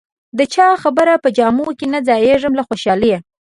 د 0.37 0.39
چا 0.53 0.67
خبره 0.83 1.13
په 1.23 1.29
جامو 1.37 1.67
کې 1.77 1.85
نه 1.93 1.99
ځایېږم 2.07 2.53
له 2.59 2.63
خوشالۍ. 2.67 3.13